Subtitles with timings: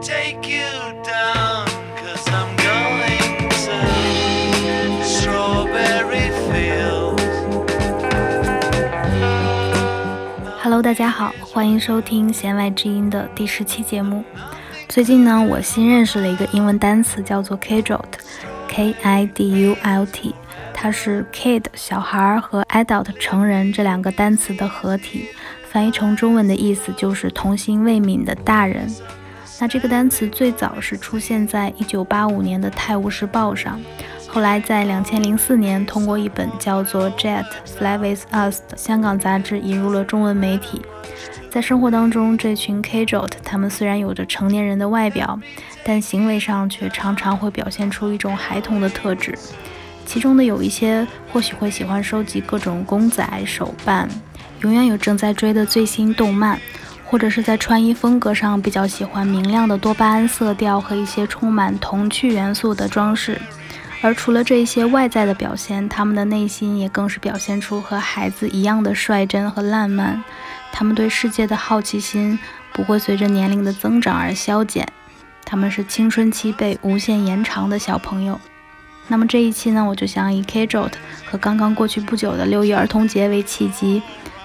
[0.00, 1.66] take you down.
[10.62, 14.24] Hello，大家好，欢迎收听《弦外之音》的第十期节目。
[14.88, 20.34] 最近呢，我新认识了一个英文单词，叫做 kidult，k i d u l t，
[20.72, 25.28] 它是 kid 小孩和 adult 成人这两个单词的合体，
[25.68, 28.88] 翻译成中文的意思就是童心未泯的大人。
[29.62, 33.80] 那这个单词最早是出现在一九八五年的《泰晤士报》上，
[34.26, 40.82] 后来在两千零四年通过一本叫做《Jet Fly with Us》的香港杂志引入了中文媒体。
[41.48, 45.38] 在生活当中，这群 k j o t 他们虽然有着成年人的外表，
[45.84, 49.38] 但行为上却常常会表现出一种孩童的特质。
[50.04, 54.08] 其中的有一些或许会喜欢收集各种公仔手办，
[54.62, 56.58] 永远有正在追的最新动漫。
[57.12, 63.38] 或者是在穿衣风格上比较喜欢明亮的多巴胺色调和一些充满童趣元素的装饰，
[64.00, 70.24] 而除了这些外在的表现，他们的内心也更是表现出和孩子一样的率真和烂漫。
[70.72, 72.38] 他们对世界的好奇心
[72.72, 74.88] 不会随着年龄的增长而消减，
[75.44, 78.40] 他们是青春期被无限延长的小朋友。
[79.08, 80.92] 那么这一期呢，我就想以 Kjot
[81.26, 84.00] 和刚刚过去不久的六一儿童节为契机。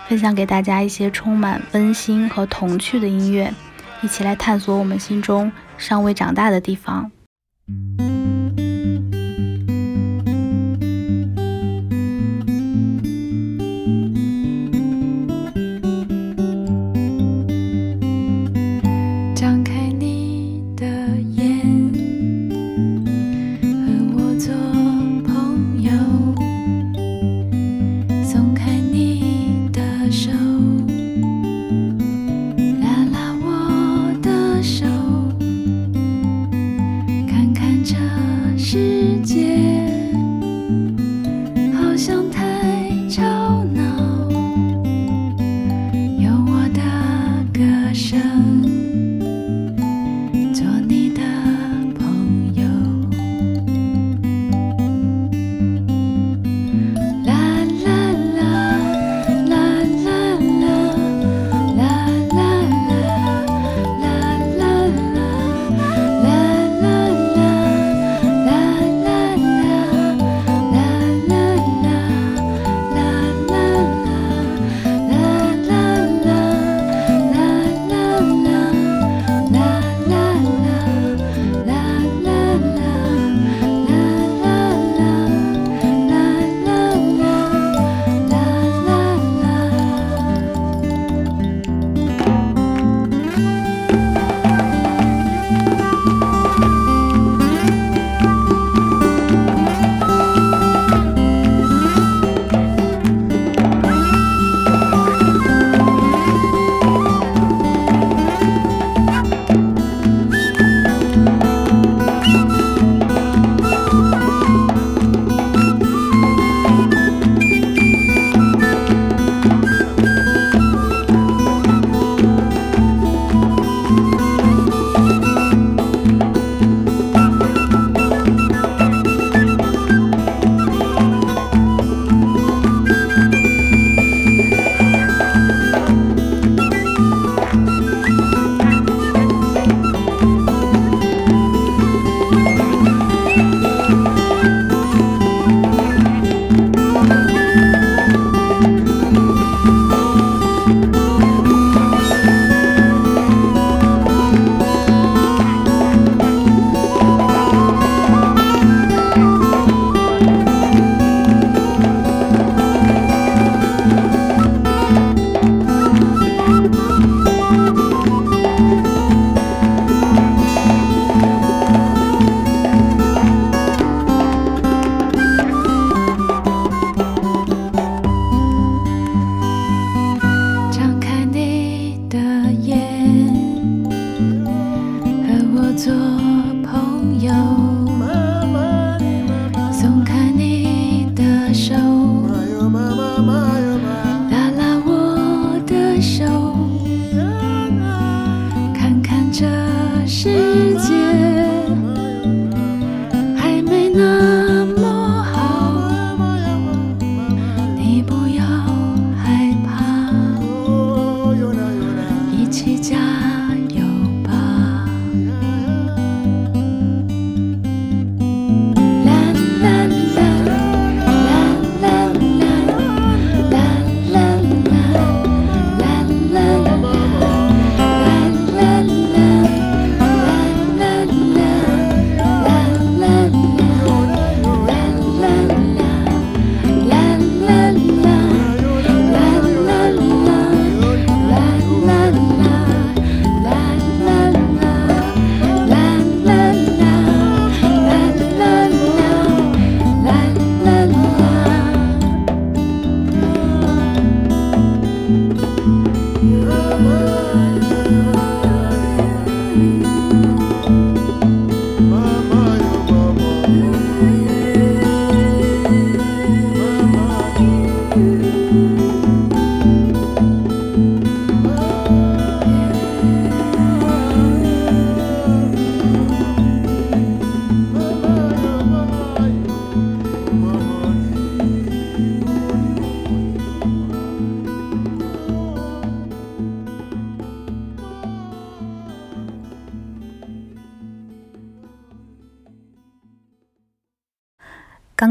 [0.08, 3.54] 分享给大家一些充满温馨和童趣的音乐，
[4.02, 7.12] 一起来探索我们心中尚未长大的地方。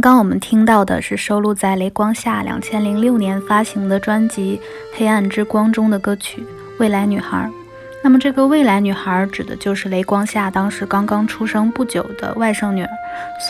[0.07, 4.61] 刚我们听到的是收录在雷光下两千零六年发行的专辑
[4.97, 6.43] 《黑暗之光》中的歌曲
[6.79, 7.39] 《未来女孩》。
[8.05, 12.91] 那么，这个未来女孩指的就是雷光下当时刚刚出生不久的外甥女儿。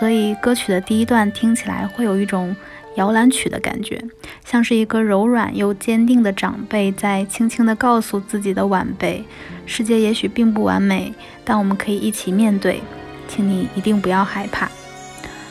[0.01, 2.57] 所以，歌曲的第一段听起来会有一种
[2.95, 4.03] 摇篮曲的感觉，
[4.43, 9.23] 像是一个柔软又坚定的长辈在轻轻地告诉自己的晚辈：
[9.67, 11.13] 世界也许并不完美，
[11.45, 12.81] 但我们可以一起面对，
[13.29, 14.67] 请你一定不要害怕。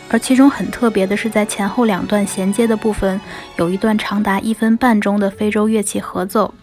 [0.10, 3.20] 而其中很特别的是，在前后两段衔接的部分，
[3.58, 6.54] 有一段长达一分半钟的非洲乐器合奏，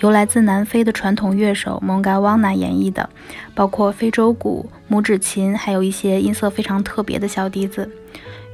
[0.00, 3.08] 由来自南非的传统乐手蒙嘎旺纳演绎的，
[3.54, 7.88] 包括非洲鼓、拇指琴，还有一些音色非常特别的小笛子，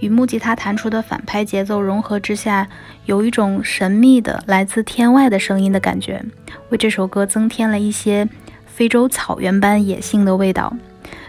[0.00, 2.68] 与木吉他弹出的反拍节奏融合之下，
[3.06, 6.22] 有一种神秘的来自天外的声音的感觉，
[6.68, 8.28] 为这首歌增添了一些
[8.66, 10.72] 非洲草原般野性的味道。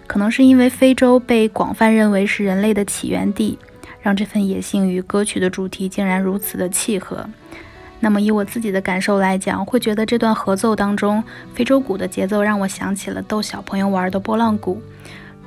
[0.07, 3.57] 可能是因为非洲被广泛认为是人类的起源地，
[4.02, 7.28] 让这份野性与歌曲的主题竟然如此的契合。
[8.00, 11.24] 那么以我自己的感受来讲，会觉得这段合奏当中，
[11.54, 14.80] 非洲鼓的节奏让我想起了逗小朋友玩的波浪鼓，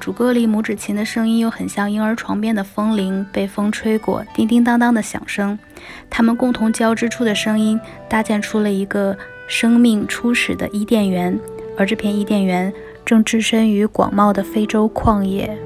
[0.01, 5.57] 主歌里拇指琴的声音又很像婴儿床边的风铃被风吹过，叮叮当当的响声。
[6.11, 7.79] 它们共同交织出的声音，
[8.09, 9.17] 搭建出了一个
[9.47, 11.39] 生命初始的伊甸园，
[11.77, 12.73] 而这片伊甸园。
[13.09, 15.59] 正置身于广袤的非洲旷野。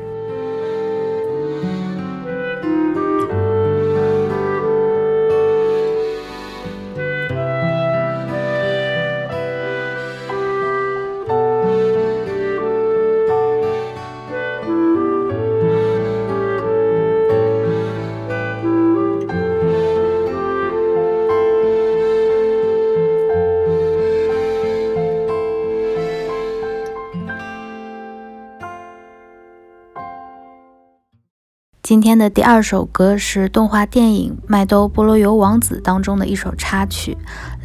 [31.92, 37.14] 今天的第二首歌是动画电影《麦兜菠萝油王子》当中的一首插曲，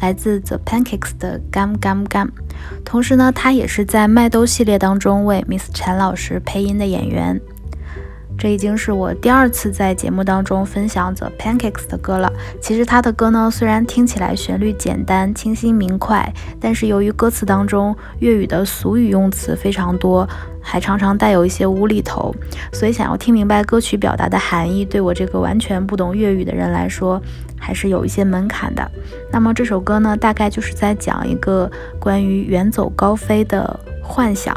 [0.00, 2.26] 来自 The Pancakes 的《Gum Gum Gum》。
[2.84, 7.40] 同时呢，他也是在麦兜系列当中为 Miss 陈老师配音的演员。
[8.36, 12.30] 这已经是我第二次在节目当中分享 The Pancakes 的歌了。
[12.60, 20.28] 其实他的歌呢，虽然听起来旋律简单、清新明快，但是由于歌词当中粤语的俗语用词非常多，
[20.70, 22.30] 还常常带有一些无厘头，
[22.74, 27.18] 所以想要听明白歌曲表达的含义，对我这个完全不懂粤语的人来说，
[27.58, 28.86] 还是有一些门槛的。
[29.32, 34.54] 那么这首歌呢，大概就是在讲一个关于远走高飞的幻想。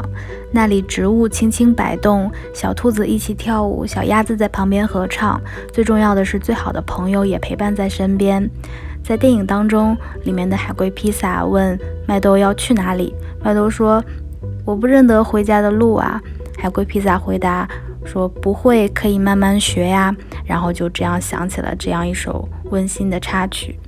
[0.52, 5.40] 那里植物轻轻摆动，小兔子一起跳舞，小鸭子在旁边合唱。
[5.72, 8.46] 最重要的是，最好的朋友也陪伴在身边。
[9.02, 14.04] 在电影当中，里面的海龟披萨问麦兜要去哪里，麦兜说
[14.64, 16.20] ：“我不认得回家的路啊。”
[16.58, 17.68] 海龟披萨回答
[18.04, 20.14] 说：“不会，可以慢慢学呀。”
[20.46, 23.78] 然后就这样想起了这样一首温馨的插曲。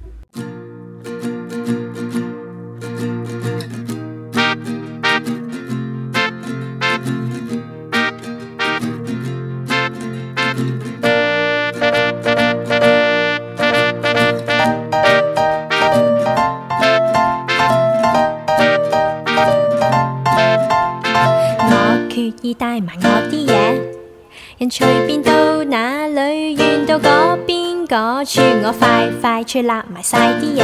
[29.55, 30.63] 快快脆立埋晒啲嘢，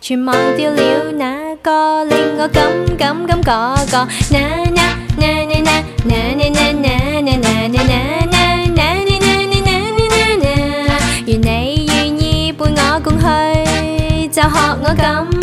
[0.00, 2.66] 全忘掉了那个令我感
[2.98, 4.08] 感感嗰个。
[4.32, 4.38] 那
[4.74, 4.82] 那
[5.16, 5.54] 那那
[6.04, 6.90] 那那那那那
[7.22, 9.62] 那那那那那
[10.10, 13.24] 那那，愿你愿意伴我共去，
[14.28, 14.48] 就学
[14.82, 14.90] 我。
[14.96, 15.33] 咁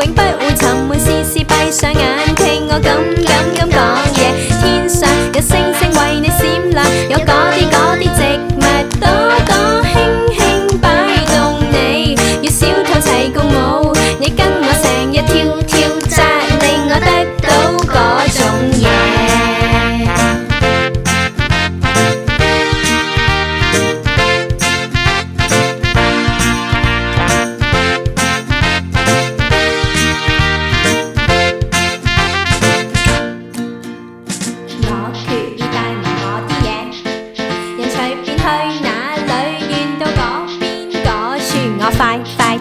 [0.00, 4.07] 永不会沉闷试试闭上眼听我敢敢敢讲。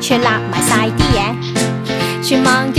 [0.07, 2.71] 却立埋晒啲嘢，全忘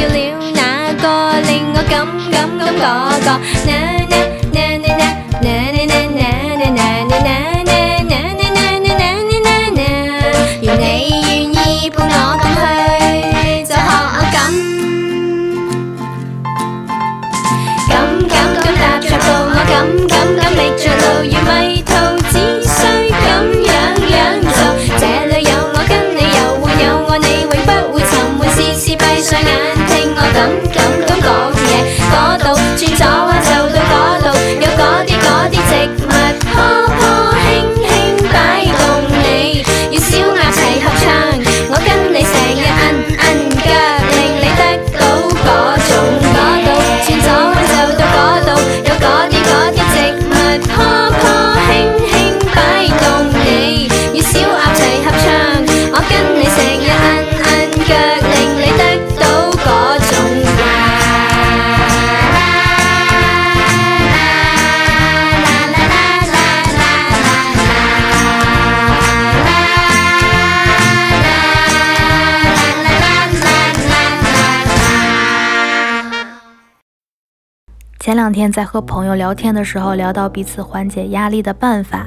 [78.19, 82.05] 两天在和朋友聊天的时候，聊到彼此缓解压力的办法，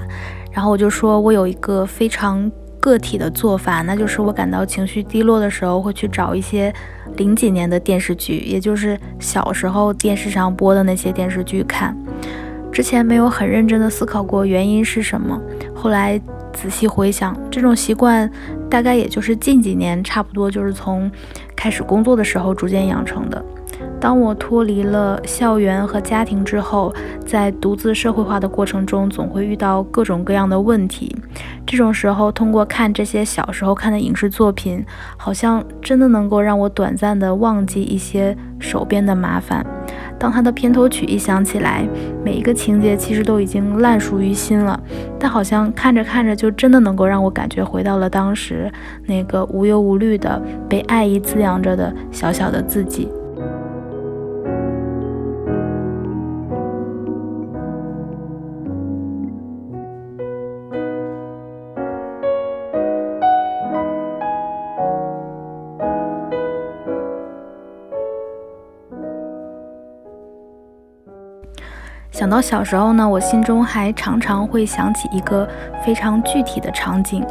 [0.51, 2.51] 然后我就说我有一个非常
[2.81, 6.73] 个体的做法，那就是我感到情绪低落的时候，会去找一些
[7.15, 11.97] 零几年的电视剧，也就是小时候电视上播的那些电视剧看。
[12.73, 15.41] 之前没有很认真的思考过原因是什么，
[15.73, 16.19] 后来
[16.51, 18.29] 仔细回想，这种习惯
[18.69, 21.09] 大概也就是近几年，差不多就是从
[21.55, 23.41] 开始工作的时候逐渐养成的。
[24.01, 26.91] 当我脱离了校园和家庭之后，
[27.23, 31.15] 在独自社会化的过程中，总会遇到各种各样的问题。
[31.67, 34.83] 这种时候，通过看这些小时候看的影视作品，
[35.17, 39.63] 好像真的能够让我短暂的忘记一些手边的麻烦。
[40.17, 41.87] 当它的片头曲一响起来，
[42.25, 44.79] 每一个情节其实都已经烂熟于心了，
[45.19, 48.71] 但好像看着看着，就真的能够让我感觉回到了当时
[49.05, 53.07] 那个无忧无虑的被爱意滋养着的小小的自己。
[72.21, 75.49] 想到小时候呢，我心中还常常会想起一个
[75.83, 77.25] 非常具体的场景。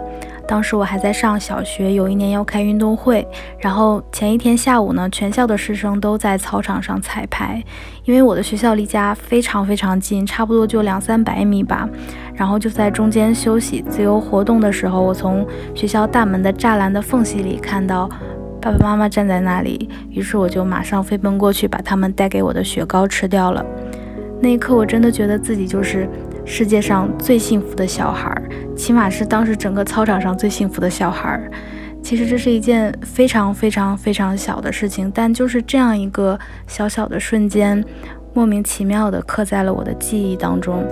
[0.48, 3.24] 当时我还在上小学，有一年要开运动会，
[3.60, 7.62] 然后前一天下午呢，全校的师生都在操场上彩排。
[8.04, 11.88] 因为我的学校离家非常非常近，差不多就两三百米吧。
[12.34, 18.10] 然后就在中间休息、自由活动的时候，我从学校大门的栅栏的缝隙里看到
[18.60, 23.64] 爸爸妈妈站在那里，于是我就马上飞奔过去，把他们带给我的雪糕吃掉了。
[24.42, 26.08] 那一刻，我真的觉得自己就是
[26.44, 28.42] 世界上最幸福的小孩儿，
[28.74, 31.50] 起码是当时整个操场上最幸福的小孩儿。
[32.02, 37.84] 其实这是一件非常非常非常小的事情，但就是这样一个小小的瞬间，
[38.32, 40.82] 莫名其妙地刻在了我的记忆当中。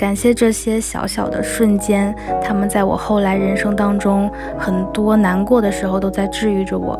[0.00, 6.98] 感谢这些小小的瞬间，他们在我后来人生当中很多难过的时候都在治愈着我。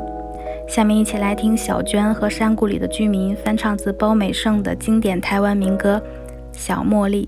[0.68, 5.96] 下面一起来听小娟和山谷里的居民翻唱自包美胜的经典台湾民歌
[6.52, 7.26] 《小茉莉》。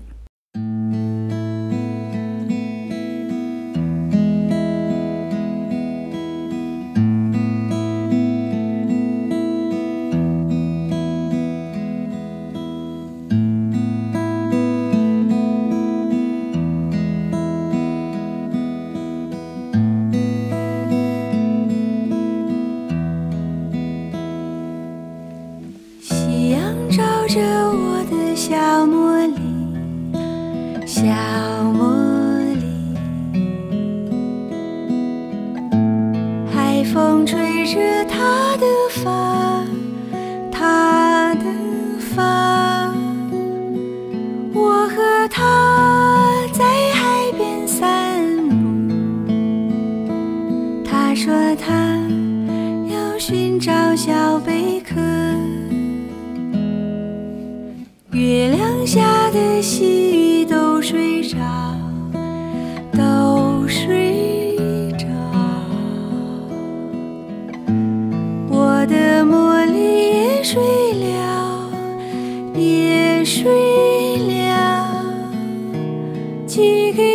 [76.53, 77.12] 寄给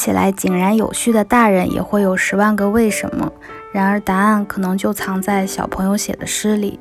[0.00, 3.30] 起来井然有序的大人也会有十万个为什么，
[3.70, 6.80] 然而答案可能就藏在小朋友写的诗里。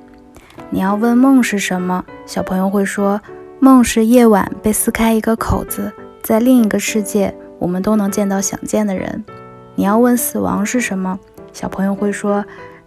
[0.69, 3.19] 你要问梦是什么，小朋友会说
[3.59, 5.91] 梦是夜晚被撕开一个口子，
[6.23, 9.25] 在另一个世界，我们都能见到想见的人。
[9.75, 11.19] 你要问死亡是什么，
[11.51, 12.45] 小朋友会说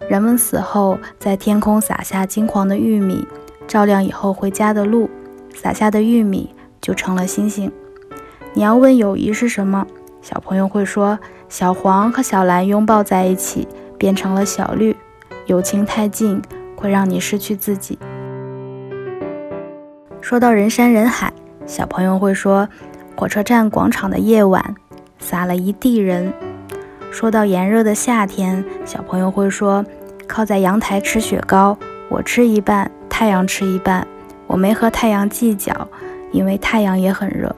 [0.08, 3.28] 人们死后在天空撒下金黄的玉米，
[3.68, 5.10] 照亮以后回家的路，
[5.54, 7.70] 撒下的玉米就成了星星。
[8.54, 9.86] 你要问友谊是什么，
[10.22, 11.18] 小朋友会说
[11.50, 14.96] 小黄和小蓝拥抱在一起，变成了小绿。
[15.44, 16.40] 友情太近。
[16.82, 17.96] 会让你失去自己。
[20.20, 21.32] 说到人山人海，
[21.64, 22.68] 小朋友会说
[23.14, 24.74] 火车站广场的夜晚
[25.20, 26.32] 撒了一地人。
[27.12, 29.84] 说到炎热的夏天，小朋友会说
[30.26, 34.04] 靠在阳台吃雪糕，我吃一半，太阳吃一半。
[34.48, 35.86] 我没和太阳计较，
[36.32, 37.54] 因为太阳也很热。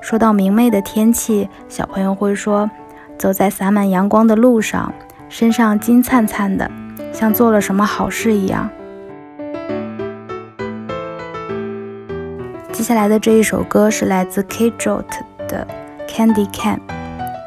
[0.00, 2.70] 说到明媚的天气，小朋友会说
[3.18, 4.92] 走在洒满阳光的路上，
[5.28, 6.70] 身上金灿灿的。
[7.12, 8.70] 像做了什么好事一样。
[12.72, 15.04] 接下来的这一首歌是来自 K Jot
[15.48, 15.66] 的
[16.08, 16.78] 《Candy Can》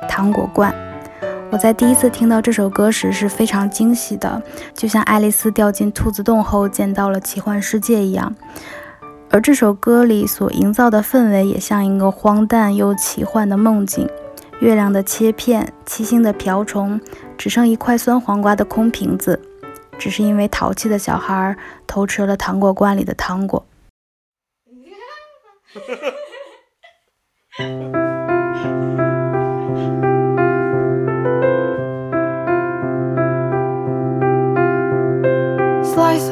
[0.07, 0.75] 糖果罐。
[1.49, 4.41] 我在第一次听到这首歌时是非常惊喜的，
[4.73, 8.35] 就像爱丽丝掉进兔子洞后见到了奇幻世界一样。
[9.33, 14.07] 而这首歌里所营造的氛围也像一个荒诞又奇幻的梦境，
[14.59, 17.01] 月亮的切片，七星的瓢虫，
[17.35, 19.41] 只剩一块酸黄瓜的空瓶子，
[19.97, 23.65] 只是因为淘气的小孩偷吃了糖果罐里的糖果。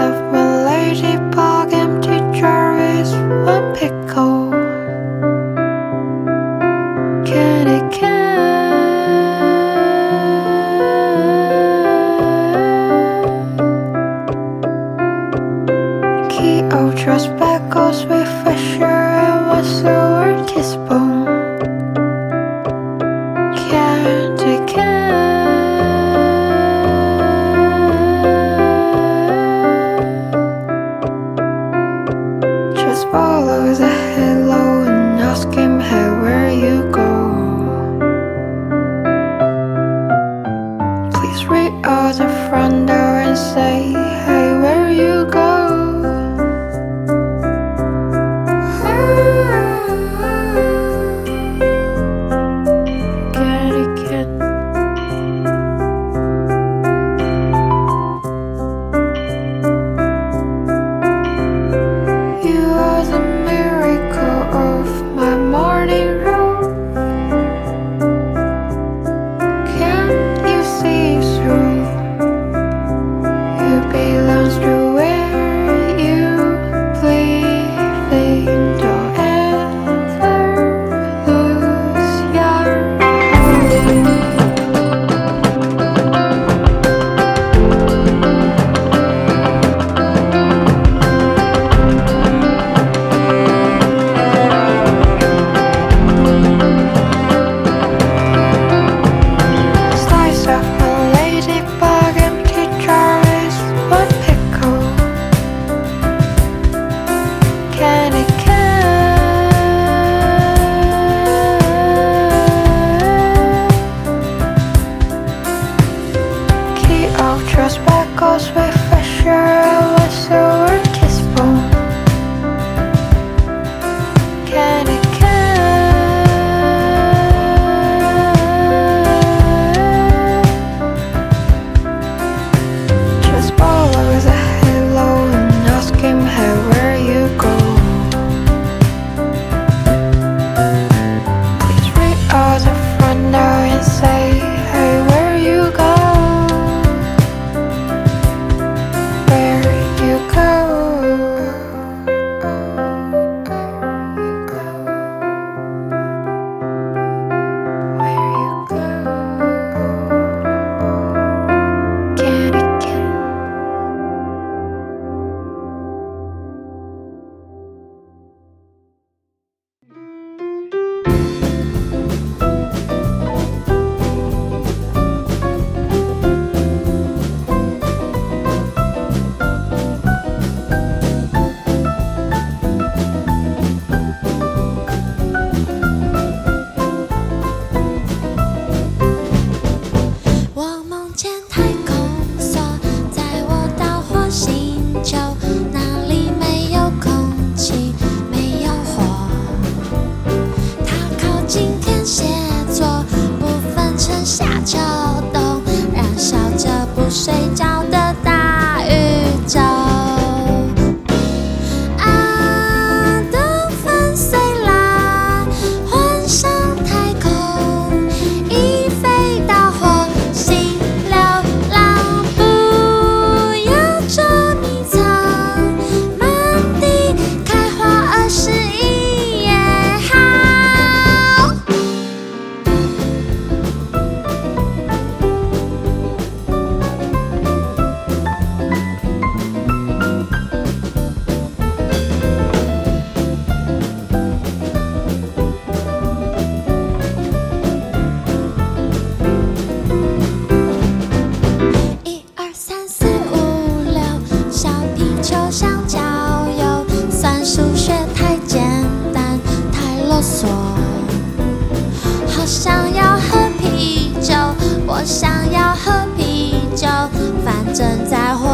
[0.05, 0.40] yeah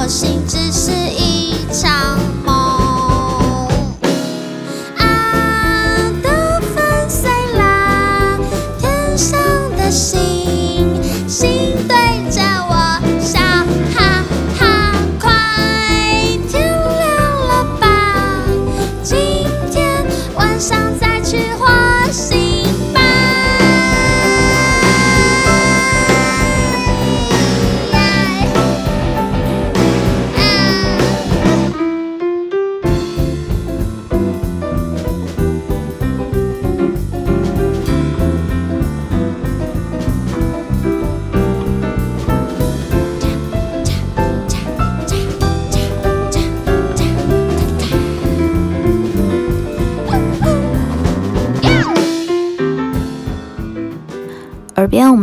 [0.07, 0.96] 心只是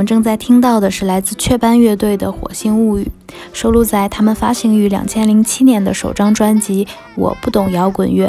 [0.04, 3.10] 正在听到的是来自雀斑乐队的《火星物语》，
[3.52, 8.26] 收录在他们发行于两千零七年的首张专辑《我不懂摇滚乐》。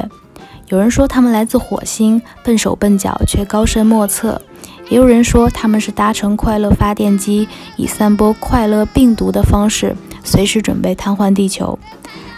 [0.69, 4.41] 有人说他们来自火星，笨手笨脚却高深莫测；
[4.89, 11.77] 也有人说他们是搭乘快乐发电机，以散播快乐病毒的方式，随时准备瘫痪地球。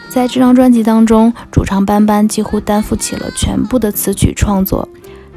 [0.10, 4.88] 在这张专辑当中，主唱班班几乎担负起了全部的词曲创作。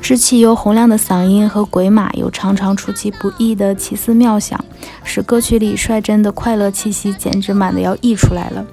[0.02, 4.58] 稚气又洪亮的嗓音和鬼马又常常出其不意的奇思妙想，
[5.04, 8.64] 使歌曲里率真的快乐气息简直满的要溢出来了。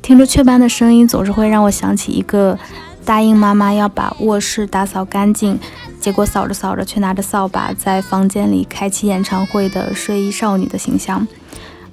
[0.00, 2.58] 听着雀斑的声音，总是会让我想起一个
[3.04, 5.58] 答应妈妈要把卧室打扫干净，
[6.00, 11.28] 结果扫着扫着却拿着扫把在房间里开启演唱会的睡衣少女的形象。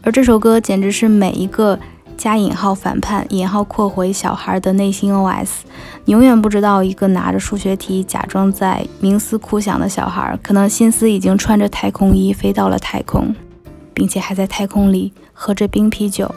[0.02, 1.78] 而这首歌简直是每一个。
[2.20, 5.62] 加引号反叛引号括回小孩的内心 OS，
[6.04, 13.34] 你永远不知道一个拿着数学题假装在冥思苦想的小孩，可能心思已经穿着太空衣飞到了太空，
[13.94, 16.30] 并且还在太空里喝着冰啤酒。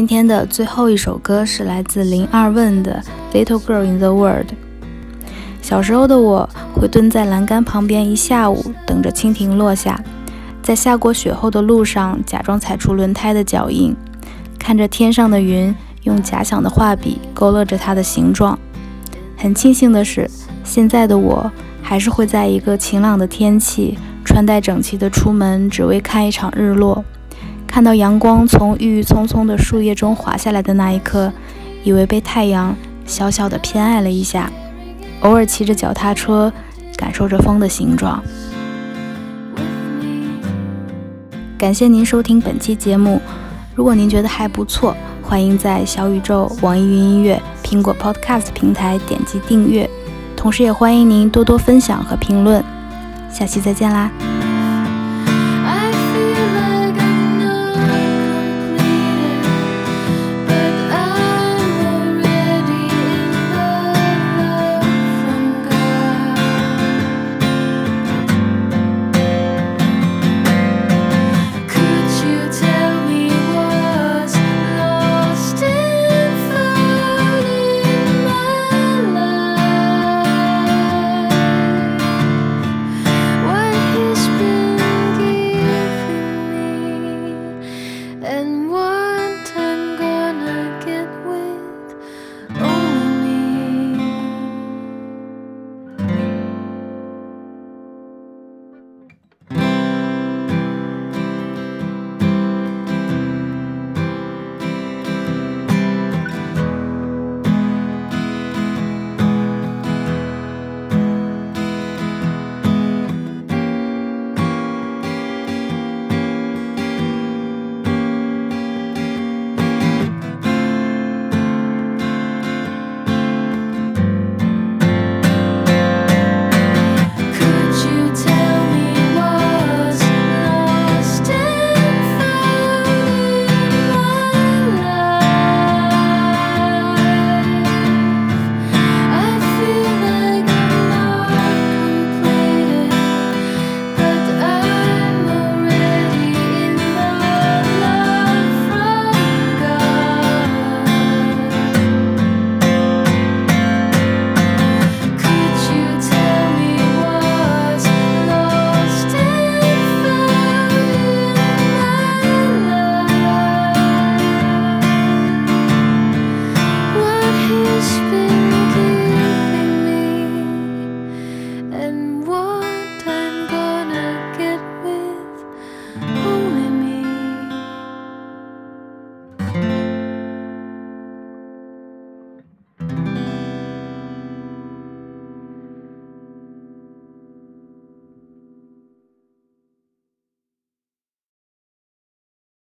[0.00, 3.04] 今天的最后一首歌是来自林二问的
[3.36, 4.46] 《Little Girl in the World》。
[5.60, 10.02] 小时候的我会蹲在栏杆旁边一下午，等着蜻蜓落下，
[10.62, 13.94] 在下过雪后的路上假装踩出轮胎的脚印，
[14.58, 18.58] 看着天上的云，用假想的画笔勾勒着它的形状。
[19.36, 20.26] 很庆幸的是，
[20.64, 27.04] 现在的我还是会在一个晴朗的天气，穿戴整齐的出门，只为看一场日落。
[27.70, 31.32] 看到阳光从郁郁葱葱的树叶中滑下来的那一刻，
[31.84, 34.50] 以为被太阳小小的偏爱了一下。
[35.20, 36.52] 偶尔骑着脚踏车，
[36.96, 38.20] 感受着风的形状。
[41.56, 43.22] 感谢您收听本期节目。
[43.76, 49.88] 如果您觉得还不错，欢迎在小宇宙、网易云音乐、苹果 Podcast 平台点击订阅，
[50.36, 52.62] 同时也欢迎您多多分享和评论。
[53.30, 54.10] 下期再见啦！